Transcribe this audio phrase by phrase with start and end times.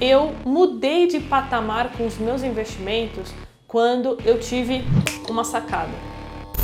[0.00, 3.32] eu mudei de patamar com os meus investimentos
[3.66, 4.84] quando eu tive
[5.28, 5.92] uma sacada.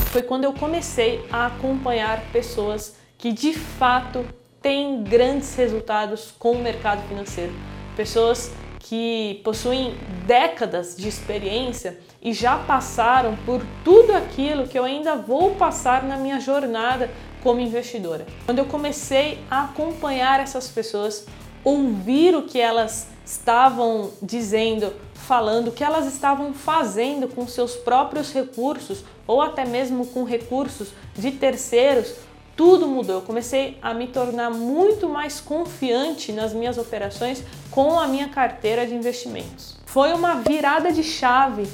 [0.07, 4.25] Foi quando eu comecei a acompanhar pessoas que de fato
[4.61, 7.53] têm grandes resultados com o mercado financeiro.
[7.97, 9.95] Pessoas que possuem
[10.27, 16.17] décadas de experiência e já passaram por tudo aquilo que eu ainda vou passar na
[16.17, 17.11] minha jornada
[17.43, 18.27] como investidora.
[18.45, 21.27] Quando eu comecei a acompanhar essas pessoas,
[21.63, 28.33] ouvir o que elas estavam dizendo, falando, o que elas estavam fazendo com seus próprios
[28.33, 32.15] recursos ou até mesmo com recursos de terceiros,
[32.57, 33.17] tudo mudou.
[33.17, 38.85] Eu comecei a me tornar muito mais confiante nas minhas operações com a minha carteira
[38.85, 39.79] de investimentos.
[39.87, 41.69] Foi uma virada de chave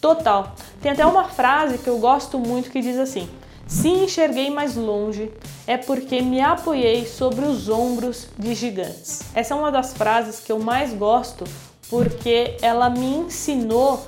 [0.00, 0.54] total.
[0.80, 3.28] Tem até uma frase que eu gosto muito que diz assim:
[3.66, 5.32] Se enxerguei mais longe,
[5.70, 9.20] é porque me apoiei sobre os ombros de gigantes.
[9.32, 11.44] Essa é uma das frases que eu mais gosto
[11.88, 14.04] porque ela me ensinou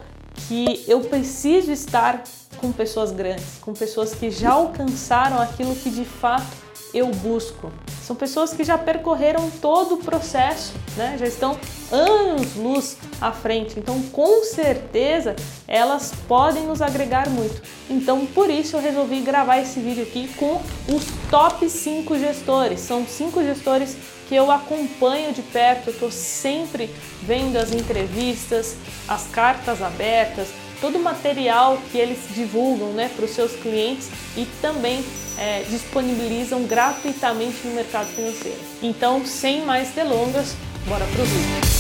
[0.49, 2.25] que eu preciso estar
[2.57, 6.62] com pessoas grandes, com pessoas que já alcançaram aquilo que de fato
[6.95, 7.73] eu busco.
[8.03, 11.17] São pessoas que já percorreram todo o processo, né?
[11.19, 11.59] já estão
[11.91, 13.79] anos luz à frente.
[13.79, 17.63] Então, com certeza, elas podem nos agregar muito.
[17.89, 22.81] Então, por isso eu resolvi gravar esse vídeo aqui com os top 5 gestores.
[22.81, 23.97] São cinco gestores
[24.29, 26.89] que eu acompanho de perto, eu estou sempre
[27.23, 28.77] vendo as entrevistas,
[29.07, 30.49] as cartas abertas,
[30.83, 35.05] todo o material que eles divulgam né, para os seus clientes e também
[35.39, 38.59] é, disponibilizam gratuitamente no mercado financeiro.
[38.83, 40.57] Então, sem mais delongas,
[40.89, 41.73] bora para o vídeo.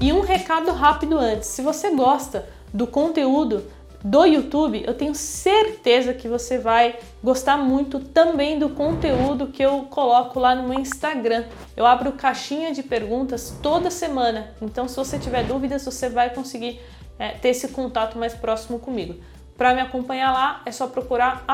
[0.00, 3.64] E um recado rápido antes: se você gosta do conteúdo
[4.02, 9.82] do YouTube, eu tenho certeza que você vai gostar muito também do conteúdo que eu
[9.90, 11.44] coloco lá no meu Instagram.
[11.76, 16.80] Eu abro caixinha de perguntas toda semana, então se você tiver dúvidas, você vai conseguir
[17.18, 19.16] é, ter esse contato mais próximo comigo.
[19.56, 21.44] Para me acompanhar lá, é só procurar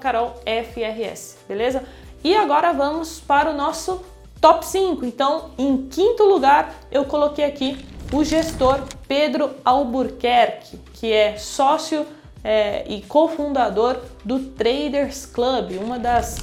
[0.00, 1.84] carolfrs, beleza?
[2.24, 4.02] E agora vamos para o nosso
[4.40, 5.04] top 5.
[5.04, 12.04] Então, em quinto lugar, eu coloquei aqui o gestor Pedro Albuquerque, que é sócio
[12.42, 16.38] é, e cofundador do Traders Club, uma das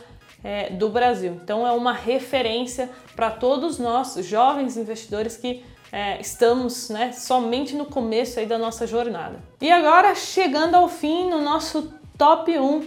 [0.43, 1.39] é, do Brasil.
[1.43, 7.85] Então é uma referência para todos nós, jovens investidores que é, estamos né, somente no
[7.85, 9.39] começo aí da nossa jornada.
[9.61, 12.85] E agora, chegando ao fim, no nosso top 1,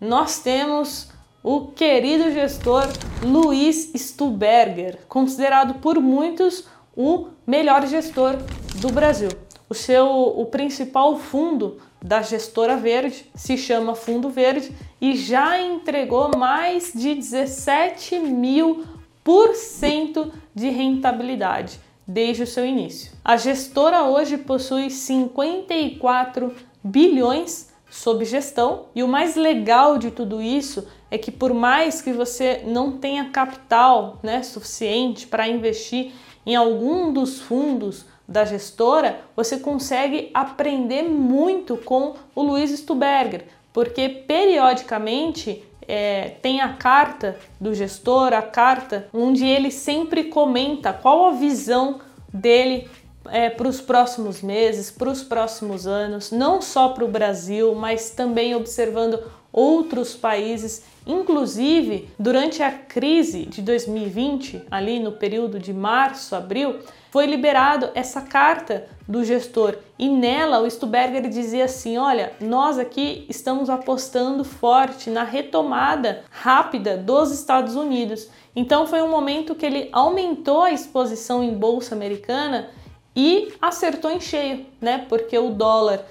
[0.00, 1.10] nós temos
[1.42, 2.84] o querido gestor
[3.22, 6.64] Luiz Stuberger, considerado por muitos
[6.96, 8.36] o melhor gestor
[8.76, 9.30] do Brasil.
[9.68, 16.36] O seu o principal fundo da gestora verde se chama Fundo Verde e já entregou
[16.36, 18.84] mais de 17 mil
[19.22, 23.12] por cento de rentabilidade desde o seu início.
[23.24, 28.86] A gestora hoje possui 54 bilhões sob gestão.
[28.94, 33.30] E o mais legal de tudo isso é que por mais que você não tenha
[33.30, 36.12] capital né, suficiente para investir
[36.46, 44.08] em algum dos fundos da gestora, você consegue aprender muito com o Luiz Stuberger, porque
[44.08, 51.32] periodicamente é, tem a carta do gestor, a carta onde ele sempre comenta qual a
[51.32, 52.00] visão
[52.32, 52.88] dele
[53.28, 58.10] é, para os próximos meses, para os próximos anos, não só para o Brasil, mas
[58.10, 59.22] também observando
[59.52, 66.78] outros países Inclusive, durante a crise de 2020, ali no período de março, abril,
[67.10, 73.26] foi liberado essa carta do gestor e nela o Stuberger dizia assim: "Olha, nós aqui
[73.28, 78.28] estamos apostando forte na retomada rápida dos Estados Unidos".
[78.54, 82.68] Então foi um momento que ele aumentou a exposição em bolsa americana
[83.14, 85.04] e acertou em cheio, né?
[85.08, 86.04] Porque o dólar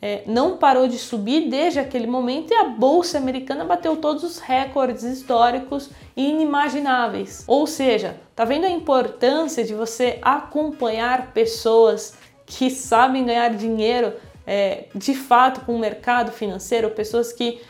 [0.00, 4.38] é, não parou de subir desde aquele momento e a bolsa americana bateu todos os
[4.38, 7.44] recordes históricos inimagináveis.
[7.46, 14.12] Ou seja, tá vendo a importância de você acompanhar pessoas que sabem ganhar dinheiro
[14.44, 17.60] é, de fato com o mercado financeiro, pessoas que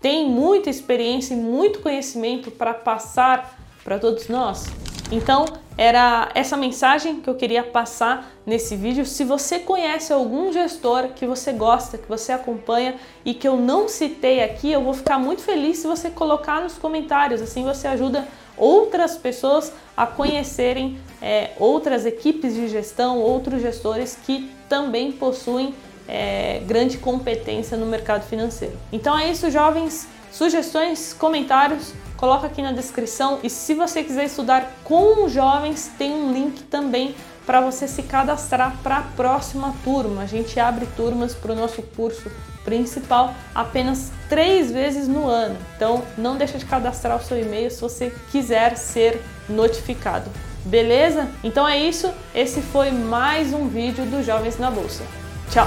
[0.00, 4.66] têm muita experiência e muito conhecimento para passar para todos nós?
[5.10, 5.44] Então,
[5.80, 9.06] era essa mensagem que eu queria passar nesse vídeo.
[9.06, 13.88] Se você conhece algum gestor que você gosta, que você acompanha e que eu não
[13.88, 17.40] citei aqui, eu vou ficar muito feliz se você colocar nos comentários.
[17.40, 24.50] Assim você ajuda outras pessoas a conhecerem é, outras equipes de gestão, outros gestores que
[24.68, 25.74] também possuem
[26.06, 28.76] é, grande competência no mercado financeiro.
[28.92, 30.06] Então é isso, jovens.
[30.30, 33.40] Sugestões, comentários, coloca aqui na descrição.
[33.42, 37.14] E se você quiser estudar com jovens, tem um link também
[37.46, 40.22] para você se cadastrar para a próxima turma.
[40.22, 42.30] A gente abre turmas para o nosso curso
[42.62, 45.56] principal apenas três vezes no ano.
[45.74, 50.30] Então não deixa de cadastrar o seu e-mail se você quiser ser notificado.
[50.66, 51.26] Beleza?
[51.42, 52.12] Então é isso.
[52.34, 55.02] Esse foi mais um vídeo do Jovens na Bolsa.
[55.50, 55.66] Tchau!